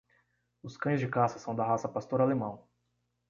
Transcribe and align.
Os 0.63 0.75
cães 0.77 0.99
de 0.99 1.07
caça 1.07 1.37
são 1.37 1.53
da 1.55 1.63
raça 1.63 1.87
Pastor 1.87 2.21
Alemão 2.21 2.67